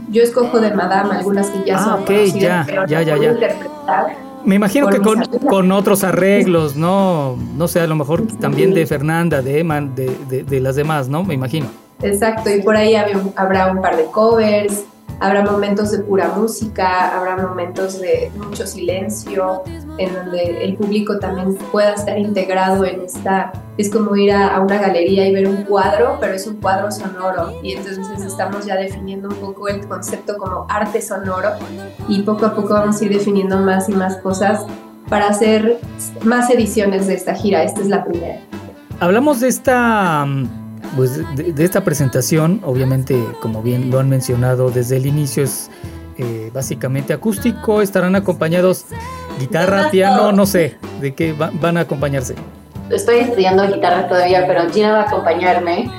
yo 0.10 0.24
escojo 0.24 0.60
de 0.60 0.72
Madame, 0.72 1.15
algunas 1.15 1.48
que 1.50 1.63
ya 1.65 1.77
ah, 1.77 1.84
son 1.84 2.01
okay, 2.03 2.32
ya, 2.32 2.63
pero 2.65 2.86
ya, 2.88 3.01
ya, 3.01 3.17
ya. 3.17 3.36
Me 4.44 4.55
imagino 4.55 4.89
que 4.89 5.00
con, 5.00 5.24
con, 5.25 5.72
otros 5.72 6.03
arreglos, 6.03 6.75
¿no? 6.75 7.36
No 7.55 7.67
sé, 7.67 7.79
a 7.79 7.88
lo 7.88 7.96
mejor 7.96 8.24
sí. 8.29 8.38
también 8.38 8.74
de 8.74 8.86
Fernanda, 8.86 9.41
de 9.41 9.60
Eman, 9.60 9.96
de, 9.96 10.15
de, 10.29 10.44
de, 10.44 10.60
las 10.60 10.75
demás, 10.75 11.08
¿no? 11.08 11.24
Me 11.24 11.34
imagino. 11.34 11.67
Exacto, 12.01 12.50
y 12.50 12.62
por 12.62 12.75
ahí 12.75 12.96
habrá 12.96 13.72
un 13.72 13.82
par 13.82 13.98
de 13.98 14.05
covers, 14.05 14.84
habrá 15.20 15.44
momentos 15.44 15.92
de 15.92 16.00
pura 16.00 16.30
música, 16.30 17.16
habrá 17.16 17.38
momentos 17.38 18.00
de 18.00 18.32
mucho 18.38 18.68
silencio, 18.68 19.64
en 19.98 20.14
donde 20.14 20.64
el 20.64 20.76
público 20.76 21.20
también 21.20 21.56
pueda 21.72 21.94
estar 21.94 22.18
integrado 22.18 22.86
en 22.86 23.02
esta, 23.02 23.54
es 23.78 23.90
como 23.90 24.16
ir 24.16 24.32
a, 24.32 24.60
una 24.60 24.78
galería 24.78 25.28
y 25.28 25.34
ver 25.34 25.48
un 25.48 25.64
cuadro, 25.64 26.18
pero 26.20 26.34
es 26.34 26.48
un 26.48 26.58
cuadro 26.58 26.92
sonoro, 26.92 27.54
y 27.64 27.74
entonces 27.74 28.22
estamos 28.22 28.66
ya 28.66 28.76
definiendo 28.76 29.30
un 29.30 29.36
poco 29.36 29.68
el 29.68 29.88
concepto 29.88 30.38
como 30.38 30.66
arte 30.70 31.02
sonoro, 31.02 31.52
y 32.08 32.22
poco 32.24 32.46
a 32.46 32.56
poco 32.56 32.70
vamos 32.70 33.02
a 33.02 33.06
ir 33.06 33.12
definiendo 33.12 33.58
más 33.58 33.90
y 33.90 33.94
más 33.94 34.18
cosas 34.18 34.66
para 35.10 35.28
hacer 35.28 35.80
más 36.24 36.50
ediciones 36.50 37.08
de 37.08 37.14
esta 37.14 37.36
gira, 37.36 37.64
esta 37.64 37.82
es 37.82 37.88
la 37.88 38.04
primera. 38.04 38.40
Hablamos 39.00 39.42
de 39.42 39.50
esta 39.50 40.26
pues 40.96 41.36
de, 41.36 41.54
de, 41.54 41.64
esta 41.64 41.84
presentación, 41.84 42.62
obviamente, 42.64 43.22
como 43.42 43.62
bien 43.62 43.92
lo 43.92 44.00
han 44.00 44.10
mencionado 44.10 44.72
desde 44.72 44.98
el 44.98 45.06
inicio, 45.06 45.44
es 45.44 45.70
eh, 46.18 46.50
básicamente 46.54 47.14
acústico. 47.14 47.82
Estarán 47.82 48.16
acompañados 48.16 48.86
guitarra, 49.40 49.90
piano, 49.90 50.32
no 50.32 50.46
sé, 50.46 50.78
de 51.02 51.14
qué 51.14 51.34
va, 51.34 51.52
van 51.54 51.78
a 51.78 51.82
acompañarse. 51.82 52.36
Estoy 52.90 53.18
estudiando 53.18 53.68
guitarra 53.68 54.08
todavía, 54.08 54.46
pero 54.48 54.70
Gina 54.72 54.92
va 54.92 55.00
a 55.02 55.04
acompañarme. 55.04 55.92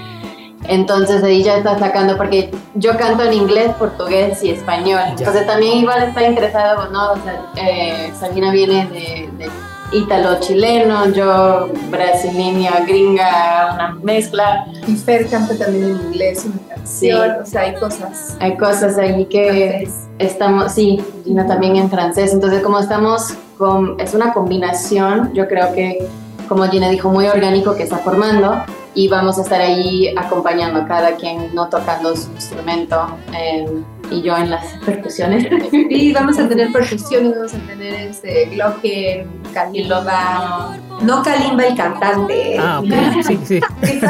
Entonces 0.69 1.23
ahí 1.23 1.43
ya 1.43 1.59
está 1.59 1.79
sacando, 1.79 2.17
porque 2.17 2.51
yo 2.75 2.97
canto 2.97 3.25
en 3.25 3.35
inglés, 3.35 3.73
portugués 3.79 4.43
y 4.43 4.51
español. 4.51 5.01
Ya. 5.05 5.11
Entonces 5.19 5.47
también 5.47 5.79
igual 5.79 6.03
está 6.03 6.27
interesado, 6.27 6.91
¿no? 6.91 7.13
O 7.13 7.17
sea, 7.17 7.53
eh, 7.57 8.11
Sabina 8.19 8.51
viene 8.51 8.87
de, 8.87 9.29
de 9.37 9.51
ítalo-chileno, 9.93 11.11
yo 11.13 11.69
brasileña, 11.91 12.81
gringa, 12.87 13.73
una 13.75 13.99
mezcla. 14.03 14.67
Y 14.87 14.95
Fer 14.97 15.29
canta 15.29 15.57
también 15.57 15.85
en 15.85 15.97
inglés 16.07 16.45
una 16.45 16.75
canción, 16.75 16.87
sí. 16.87 17.41
o 17.43 17.47
sea, 17.47 17.63
hay 17.63 17.75
cosas. 17.75 18.37
Hay 18.41 18.57
cosas 18.57 18.99
ahí 18.99 19.27
que 19.27 19.79
francés. 19.79 20.09
estamos, 20.19 20.73
sí, 20.73 21.05
Gina 21.25 21.47
también 21.47 21.77
en 21.77 21.91
francés, 21.91 22.33
entonces 22.33 22.63
como 22.63 22.79
estamos, 22.79 23.35
con, 23.59 23.99
es 24.01 24.15
una 24.15 24.33
combinación, 24.33 25.33
yo 25.33 25.49
creo 25.49 25.73
que, 25.73 26.07
como 26.49 26.65
Gina 26.65 26.89
dijo, 26.89 27.09
muy 27.11 27.27
orgánico 27.27 27.75
que 27.75 27.83
está 27.83 27.99
formando 27.99 28.63
y 28.95 29.09
vamos 29.09 29.39
a 29.39 29.43
estar 29.43 29.61
ahí 29.61 30.09
acompañando 30.17 30.81
a 30.81 30.87
cada 30.87 31.17
quien, 31.17 31.55
no 31.55 31.69
tocando 31.69 32.17
su 32.17 32.31
instrumento. 32.33 33.07
Eh, 33.35 33.67
y 34.11 34.23
yo 34.23 34.37
en 34.37 34.51
las 34.51 34.65
percusiones. 34.85 35.47
Sí, 35.71 36.13
vamos 36.13 36.39
a 36.39 36.49
tener 36.49 36.73
percusiones, 36.73 37.33
vamos 37.35 37.55
a 37.55 37.59
tener 37.59 37.95
este, 37.95 38.47
Glocken, 38.47 39.29
Kalimba, 39.53 40.77
no 41.03 41.23
Kalimba 41.23 41.65
el 41.65 41.77
cantante. 41.77 42.57
Ah, 42.59 42.81
ok, 42.81 43.23
sí, 43.27 43.39
sí. 43.45 43.61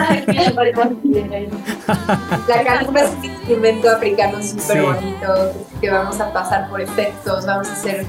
La 2.48 2.64
Kalimba 2.64 3.00
es 3.00 3.10
un 3.18 3.24
instrumento 3.24 3.90
africano 3.90 4.42
súper 4.42 4.76
sí. 4.76 4.78
bonito, 4.78 5.52
que 5.80 5.90
vamos 5.90 6.20
a 6.20 6.32
pasar 6.32 6.68
por 6.68 6.80
efectos, 6.80 7.46
vamos 7.46 7.68
a 7.68 7.72
hacer 7.72 8.06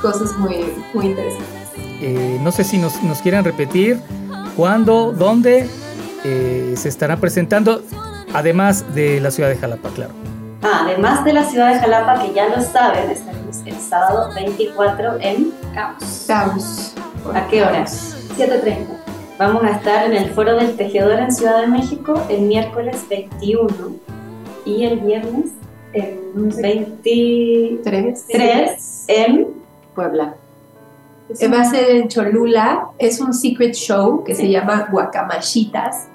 cosas 0.00 0.36
muy, 0.38 0.72
muy 0.94 1.06
interesantes. 1.06 1.68
Eh, 2.00 2.38
no 2.42 2.52
sé 2.52 2.64
si 2.64 2.78
nos, 2.78 3.02
nos 3.02 3.20
quieren 3.20 3.44
repetir 3.44 4.00
cuándo, 4.56 5.12
dónde 5.12 5.68
eh, 6.24 6.74
se 6.76 6.88
estará 6.88 7.16
presentando, 7.16 7.82
además 8.32 8.94
de 8.94 9.20
la 9.20 9.30
ciudad 9.30 9.48
de 9.48 9.56
Jalapa, 9.56 9.88
claro. 9.90 10.12
Ah, 10.62 10.80
además 10.82 11.24
de 11.24 11.32
la 11.32 11.44
ciudad 11.44 11.72
de 11.72 11.78
Jalapa, 11.78 12.20
que 12.20 12.32
ya 12.32 12.48
lo 12.48 12.60
saben, 12.60 13.10
estaremos 13.10 13.58
el 13.64 13.76
sábado 13.76 14.30
24 14.34 15.18
en 15.20 15.52
Caos. 15.72 16.24
Caos. 16.26 16.94
¿A 17.32 17.46
qué 17.46 17.62
horas? 17.62 18.16
7.30. 18.36 18.86
Vamos 19.38 19.62
a 19.62 19.70
estar 19.70 20.06
en 20.06 20.14
el 20.14 20.30
Foro 20.30 20.56
del 20.56 20.76
Tejedor 20.76 21.20
en 21.20 21.30
Ciudad 21.30 21.60
de 21.60 21.68
México 21.68 22.20
el 22.28 22.42
miércoles 22.42 23.04
21 23.08 23.68
y 24.64 24.84
el 24.84 24.98
viernes 24.98 25.52
el 25.92 26.18
23 26.34 28.26
3 28.26 29.04
en 29.06 29.46
Puebla. 29.94 30.34
Va 31.30 31.60
a 31.60 31.64
ser 31.66 31.90
en 31.90 32.08
Cholula, 32.08 32.88
es 32.98 33.20
un 33.20 33.32
secret 33.32 33.74
show 33.74 34.24
que 34.24 34.34
sí. 34.34 34.42
se 34.42 34.50
llama 34.50 34.88
Guacamachitas 34.90 36.08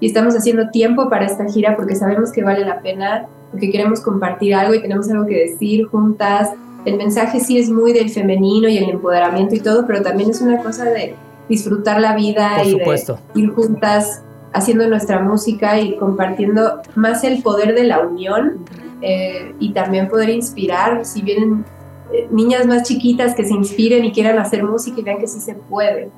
y 0.00 0.06
estamos 0.06 0.34
haciendo 0.34 0.70
tiempo 0.70 1.10
para 1.10 1.26
esta 1.26 1.44
gira 1.44 1.76
porque 1.76 1.94
sabemos 1.94 2.32
que 2.32 2.42
vale 2.42 2.64
la 2.64 2.80
pena 2.80 3.26
porque 3.56 3.70
queremos 3.70 4.00
compartir 4.00 4.54
algo 4.54 4.74
y 4.74 4.82
tenemos 4.82 5.08
algo 5.08 5.24
que 5.24 5.48
decir 5.48 5.86
juntas. 5.86 6.50
El 6.84 6.98
mensaje 6.98 7.40
sí 7.40 7.58
es 7.58 7.70
muy 7.70 7.94
del 7.94 8.10
femenino 8.10 8.68
y 8.68 8.76
el 8.76 8.90
empoderamiento 8.90 9.54
y 9.54 9.60
todo, 9.60 9.86
pero 9.86 10.02
también 10.02 10.28
es 10.28 10.42
una 10.42 10.58
cosa 10.62 10.84
de, 10.84 11.14
disfrutar 11.48 12.00
la 12.00 12.14
vida 12.14 12.56
Por 12.56 12.66
y 12.66 12.70
supuesto. 12.72 13.18
de 13.34 13.40
ir 13.40 13.50
juntas 13.50 14.22
haciendo 14.52 14.86
nuestra 14.88 15.20
música 15.20 15.80
y 15.80 15.96
compartiendo 15.96 16.80
más 16.96 17.24
el 17.24 17.42
poder 17.42 17.74
de 17.74 17.84
la 17.84 18.00
unión 18.00 18.64
eh, 19.00 19.54
y 19.58 19.72
también 19.72 20.08
poder 20.08 20.28
inspirar, 20.28 21.06
si 21.06 21.22
vienen 21.22 21.64
eh, 22.12 22.28
niñas 22.30 22.66
más 22.66 22.82
chiquitas 22.82 23.34
que 23.34 23.44
se 23.44 23.54
inspiren 23.54 24.04
y 24.04 24.12
quieran 24.12 24.38
hacer 24.38 24.64
música 24.64 25.00
y 25.00 25.02
vean 25.02 25.18
que 25.18 25.28
sí 25.28 25.40
se 25.40 25.54
puede. 25.54 26.10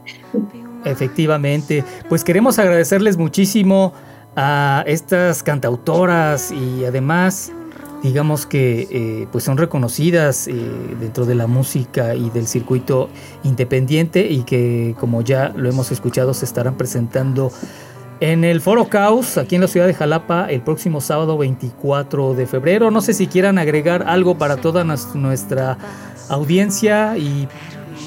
Efectivamente, 0.84 1.84
pues 2.08 2.24
queremos 2.24 2.58
agradecerles 2.58 3.16
muchísimo 3.16 3.92
a 4.40 4.84
estas 4.86 5.42
cantautoras 5.42 6.52
y 6.52 6.84
además 6.84 7.50
digamos 8.04 8.46
que 8.46 8.86
eh, 8.88 9.26
pues 9.32 9.42
son 9.42 9.58
reconocidas 9.58 10.46
eh, 10.46 10.54
dentro 11.00 11.26
de 11.26 11.34
la 11.34 11.48
música 11.48 12.14
y 12.14 12.30
del 12.30 12.46
circuito 12.46 13.10
independiente 13.42 14.28
y 14.30 14.44
que 14.44 14.94
como 15.00 15.22
ya 15.22 15.52
lo 15.56 15.68
hemos 15.68 15.90
escuchado 15.90 16.34
se 16.34 16.44
estarán 16.44 16.76
presentando 16.76 17.50
en 18.20 18.44
el 18.44 18.60
Foro 18.60 18.88
Caos 18.88 19.38
aquí 19.38 19.56
en 19.56 19.62
la 19.62 19.66
ciudad 19.66 19.88
de 19.88 19.94
Jalapa 19.94 20.46
el 20.48 20.60
próximo 20.60 21.00
sábado 21.00 21.36
24 21.36 22.34
de 22.34 22.46
febrero. 22.46 22.92
No 22.92 23.00
sé 23.00 23.14
si 23.14 23.26
quieran 23.26 23.58
agregar 23.58 24.04
algo 24.06 24.38
para 24.38 24.58
toda 24.58 24.84
nuestra 24.84 25.78
audiencia 26.28 27.18
y 27.18 27.48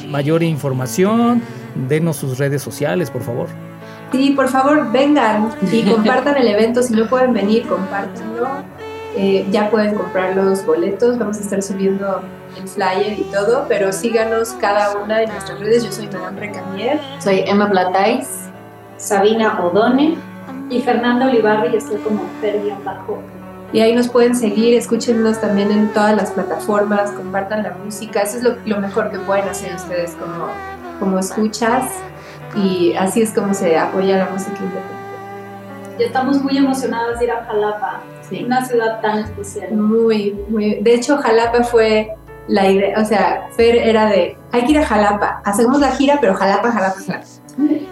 mayor 0.08 0.44
información. 0.44 1.42
Denos 1.90 2.16
sus 2.16 2.38
redes 2.38 2.62
sociales, 2.62 3.12
por 3.12 3.22
favor. 3.22 3.71
Sí, 4.12 4.32
por 4.32 4.50
favor, 4.50 4.92
vengan 4.92 5.50
y 5.72 5.84
compartan 5.92 6.38
el 6.38 6.48
evento. 6.48 6.84
Si 6.84 6.94
no 6.94 7.08
pueden 7.08 7.34
venir, 7.34 7.68
compártanlo. 7.68 8.48
Eh, 9.16 9.46
ya 9.52 9.70
pueden 9.70 9.96
comprar 9.96 10.36
los 10.36 10.66
boletos. 10.66 11.18
Vamos 11.18 11.38
a 11.38 11.42
estar 11.42 11.62
subiendo 11.62 12.22
el 12.58 12.68
flyer 12.68 13.20
y 13.20 13.24
todo, 13.32 13.66
pero 13.68 13.92
síganos 13.92 14.50
cada 14.60 14.98
una 14.98 15.20
de 15.20 15.28
nuestras 15.28 15.60
redes. 15.60 15.84
Yo 15.84 15.92
soy 15.92 16.08
Madame 16.08 16.40
Recamier. 16.40 17.00
Soy 17.20 17.44
Emma 17.46 17.70
Platais. 17.70 18.50
Sabina 18.98 19.60
Odone 19.64 20.16
y 20.70 20.82
Fernanda 20.82 21.26
Olivarri, 21.26 21.74
y 21.74 21.78
estoy 21.78 21.98
como 21.98 22.22
Fer-Bajo. 22.42 23.20
Y 23.74 23.80
ahí 23.80 23.96
nos 23.96 24.10
pueden 24.10 24.36
seguir, 24.36 24.76
escúchenos 24.76 25.40
también 25.42 25.72
en 25.72 25.92
todas 25.94 26.16
las 26.16 26.32
plataformas, 26.32 27.12
compartan 27.12 27.64
la 27.64 27.72
música. 27.72 28.22
Eso 28.22 28.38
es 28.38 28.44
lo, 28.44 28.58
lo 28.66 28.80
mejor 28.80 29.10
que 29.10 29.18
pueden 29.20 29.48
hacer 29.48 29.74
ustedes 29.76 30.12
como, 30.12 30.48
como 31.00 31.20
escuchas. 31.20 31.86
Y 32.56 32.94
así 32.96 33.22
es 33.22 33.32
como 33.32 33.54
se 33.54 33.78
apoya 33.78 34.18
la 34.18 34.26
música 34.30 34.52
independiente. 34.52 35.02
Y 36.00 36.04
estamos 36.04 36.42
muy 36.42 36.58
emocionadas 36.58 37.20
de 37.20 37.26
ir 37.26 37.32
a 37.32 37.46
Jalapa, 37.46 38.02
una 38.46 38.66
ciudad 38.66 39.02
tan 39.02 39.20
especial. 39.20 39.74
Muy, 39.74 40.38
muy. 40.50 40.76
De 40.82 40.96
hecho, 40.96 41.18
Jalapa 41.18 41.64
fue 41.64 42.16
la 42.48 42.70
idea, 42.70 43.00
o 43.00 43.06
sea, 43.06 43.48
Fer 43.56 43.76
era 43.78 44.08
de, 44.08 44.38
hay 44.52 44.66
que 44.66 44.72
ir 44.72 44.80
a 44.80 44.86
Jalapa, 44.86 45.42
hacemos 45.46 45.80
la 45.80 45.92
gira, 45.92 46.18
pero 46.20 46.34
Jalapa, 46.34 46.72
Jalapa, 46.72 47.00
Jalapa. 47.06 47.26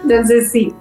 Entonces, 0.02 0.50
sí, 0.50 0.74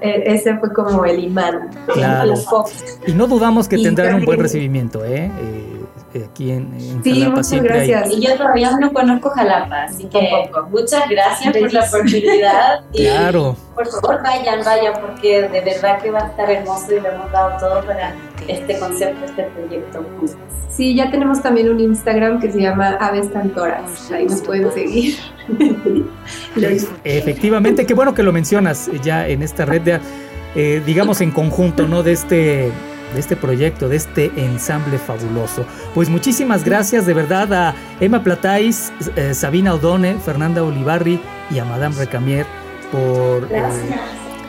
e- 0.00 0.22
ese 0.26 0.56
fue 0.58 0.72
como 0.72 1.04
el 1.04 1.24
imán. 1.24 1.70
Claro. 1.86 2.34
el. 2.34 2.72
Y 3.06 3.12
no 3.12 3.26
dudamos 3.26 3.68
que 3.68 3.78
tendrán 3.78 4.16
un 4.16 4.24
buen 4.24 4.40
recibimiento. 4.40 5.04
Eh, 5.04 5.30
eh, 5.38 5.73
aquí 6.22 6.50
en, 6.52 6.72
en 6.74 7.02
Sí, 7.02 7.12
Jalapa 7.14 7.30
muchas 7.30 7.48
siempre 7.48 7.80
hay- 7.80 7.88
gracias. 7.90 8.12
Y 8.18 8.20
yo 8.26 8.36
todavía 8.36 8.70
no 8.78 8.92
conozco 8.92 9.30
Jalapa, 9.30 9.82
así 9.84 10.04
que 10.04 10.28
muchas 10.70 11.08
gracias 11.08 11.56
por 11.56 11.72
la 11.72 11.80
oportunidad. 11.84 12.80
Y 12.92 13.04
Claro. 13.06 13.56
por 13.74 13.86
favor 13.88 14.22
vayan, 14.22 14.64
vayan, 14.64 14.94
porque 15.00 15.42
de 15.48 15.60
verdad 15.60 16.00
que 16.02 16.10
va 16.10 16.20
a 16.20 16.26
estar 16.28 16.50
hermoso 16.50 16.94
y 16.94 17.00
le 17.00 17.08
hemos 17.08 17.32
dado 17.32 17.58
todo 17.58 17.84
para 17.84 18.14
este 18.46 18.78
concepto, 18.78 19.24
este 19.24 19.42
proyecto. 19.44 20.04
Sí, 20.70 20.94
ya 20.96 21.08
tenemos 21.10 21.40
también 21.40 21.68
un 21.70 21.78
Instagram 21.80 22.40
que 22.40 22.50
se 22.50 22.60
llama 22.60 22.96
Aves 23.00 23.28
Cantoras. 23.32 24.10
Ahí 24.10 24.26
nos 24.26 24.40
pueden 24.42 24.72
seguir. 24.72 25.16
Efectivamente, 27.04 27.86
qué 27.86 27.94
bueno 27.94 28.14
que 28.14 28.22
lo 28.22 28.32
mencionas 28.32 28.88
eh, 28.88 29.00
ya 29.02 29.26
en 29.28 29.42
esta 29.42 29.64
red 29.64 29.82
de, 29.82 30.00
eh, 30.54 30.82
digamos, 30.84 31.20
en 31.20 31.30
conjunto, 31.30 31.86
¿no? 31.86 32.02
De 32.02 32.12
este, 32.12 32.70
de 33.12 33.20
este 33.20 33.36
proyecto, 33.36 33.88
de 33.88 33.96
este 33.96 34.32
ensamble 34.36 34.98
fabuloso. 34.98 35.64
Pues 35.94 36.08
muchísimas 36.08 36.64
gracias 36.64 37.06
de 37.06 37.14
verdad 37.14 37.52
a 37.52 37.74
Emma 38.00 38.22
Platais, 38.22 38.92
eh, 39.16 39.34
Sabina 39.34 39.74
Odone, 39.74 40.16
Fernanda 40.18 40.62
Olivarri 40.62 41.20
y 41.50 41.58
a 41.58 41.64
Madame 41.64 41.96
Recamier 41.96 42.46
por, 42.90 43.48
eh, 43.50 43.62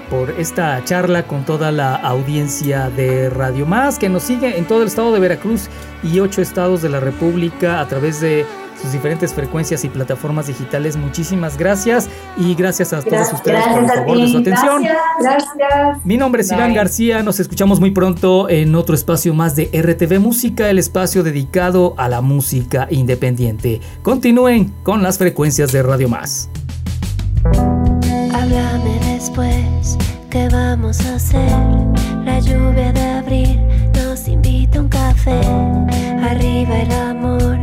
por 0.10 0.32
esta 0.32 0.84
charla 0.84 1.24
con 1.24 1.46
toda 1.46 1.72
la 1.72 1.96
audiencia 1.96 2.90
de 2.90 3.30
Radio 3.30 3.66
Más 3.66 4.00
que 4.00 4.10
nos 4.10 4.24
sigue 4.24 4.58
en 4.58 4.66
todo 4.66 4.82
el 4.82 4.88
estado 4.88 5.12
de 5.14 5.20
Veracruz 5.20 5.68
y 6.04 6.20
ocho 6.20 6.42
estados 6.42 6.82
de 6.82 6.90
la 6.90 7.00
República 7.00 7.80
a 7.80 7.88
través 7.88 8.22
de 8.22 8.46
sus 8.82 8.92
diferentes 8.92 9.34
frecuencias 9.34 9.84
y 9.84 9.90
plataformas 9.90 10.48
digitales. 10.48 10.98
Muchísimas 10.98 11.58
gracias 11.58 12.10
y 12.38 12.56
gracias 12.56 12.94
a 12.94 13.02
todos 13.02 13.34
ustedes 13.34 13.64
por 13.68 13.84
el 13.84 13.90
favor 13.90 14.18
de 14.18 14.28
su 14.28 14.38
atención. 14.40 14.84
Gracias. 15.20 15.50
Mi 16.04 16.18
nombre 16.18 16.42
es 16.42 16.52
Iván. 16.52 16.74
García, 16.74 17.24
nos 17.24 17.40
escuchamos 17.40 17.80
muy 17.80 17.92
pronto 17.92 18.50
en 18.50 18.76
otro 18.76 18.96
espacio 18.96 19.34
más 19.34 19.56
de 19.56 19.70
RTV 19.74 20.20
Música, 20.20 20.70
el 20.70 20.80
espacio 20.80 21.24
dedicado 21.24 21.96
a 21.98 22.10
la 22.10 22.22
música 22.22 22.88
independiente. 22.90 23.82
Continúen 24.02 24.74
con 24.84 25.04
las 25.04 25.18
frecuencias 25.18 25.72
de 25.72 25.84
Radio 25.84 26.10
Más. 26.10 26.50
Háblame 28.34 29.00
después, 29.14 29.98
¿qué 30.30 30.50
vamos 30.50 31.00
a 31.06 31.16
hacer? 31.16 31.52
La 32.26 32.40
lluvia 32.40 32.92
de 32.92 33.02
abril 33.02 33.60
nos 33.94 34.28
invita 34.28 34.80
a 34.80 34.82
un 34.82 34.90
café. 34.90 35.40
Arriba 36.22 36.82
el 36.82 36.92
amor, 36.92 37.58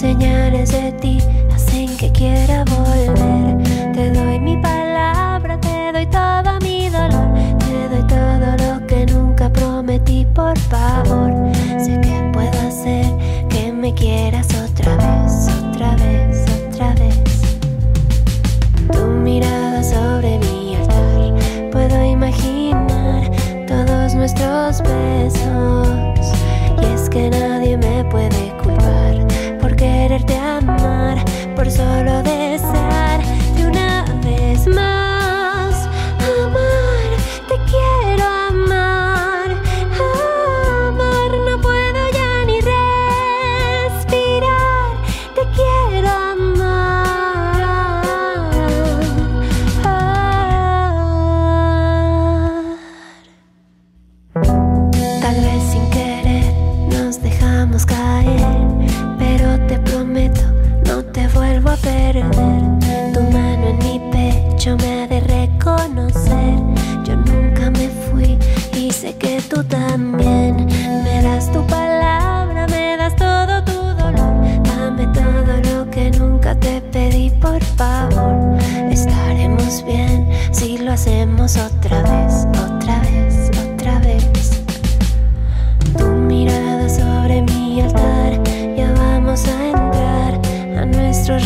Señales 0.00 0.72
de 0.72 0.92
ti 0.92 1.18
hacen 1.54 1.94
que 1.98 2.10
quiera 2.10 2.64
volver. 2.64 3.92
Te 3.92 4.10
doy 4.10 4.40
mi 4.40 4.56
palabra, 4.56 5.60
te 5.60 5.92
doy 5.92 6.06
todo 6.06 6.58
mi 6.62 6.88
dolor. 6.88 7.28
Te 7.58 7.86
doy 7.94 8.06
todo 8.06 8.56
lo 8.64 8.86
que 8.86 9.04
nunca 9.04 9.50
prometí, 9.52 10.26
por 10.34 10.58
favor. 10.58 11.52
Sé 11.78 12.00
que 12.00 12.30
puedo 12.32 12.60
hacer 12.66 13.04
que 13.50 13.70
me 13.70 13.92
quieras 13.92 14.46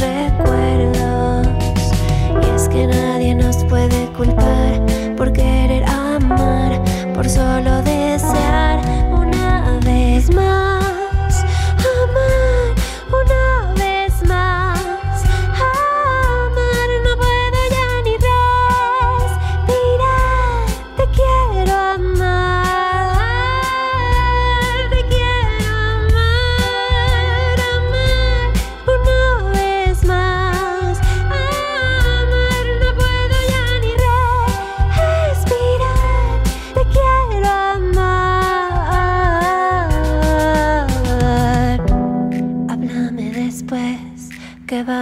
recuerdos. 0.05 1.47
Y 2.43 2.55
es 2.55 2.69
que 2.69 2.87
nadie 2.87 3.35
nos 3.35 3.64
puede 3.64 4.07
culpar 4.12 4.81
por 5.17 5.33
querer 5.33 5.85
amar, 5.85 6.83
por 7.14 7.29
solo 7.29 7.83
desear 7.83 8.04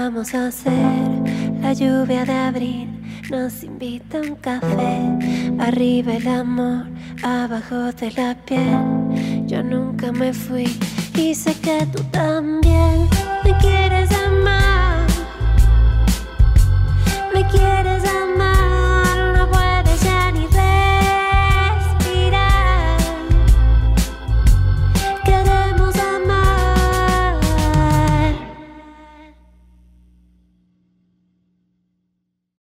vamos 0.05 0.35
a 0.35 0.49
hacer? 0.49 0.73
La 1.61 1.73
lluvia 1.73 2.25
de 2.25 2.33
abril 2.33 2.89
nos 3.31 3.63
invita 3.63 4.21
un 4.21 4.35
café. 4.35 4.99
Arriba 5.61 6.15
el 6.15 6.27
amor, 6.27 6.87
abajo 7.23 7.93
de 7.93 8.11
la 8.11 8.35
piel. 8.45 9.47
Yo 9.47 9.63
nunca 9.63 10.11
me 10.11 10.33
fui 10.33 10.67
y 11.15 11.35
sé 11.37 11.55
que 11.55 11.87
tú 11.93 12.03
también 12.11 13.09
me 13.45 13.57
quieres 13.59 14.11
amar. 14.27 15.07
Me 17.33 17.47
quieres 17.47 18.03
amar. 18.05 18.62